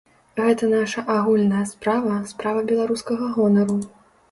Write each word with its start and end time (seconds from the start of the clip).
Гэта 0.37 0.69
наша 0.71 1.03
агульная 1.15 1.61
справа, 1.73 2.15
справа 2.33 2.65
беларускага 2.73 3.31
гонару. 3.39 3.81